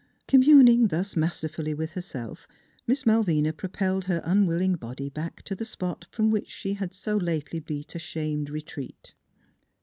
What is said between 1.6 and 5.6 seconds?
with herself, Miss Malvina propelled her unwilling body back to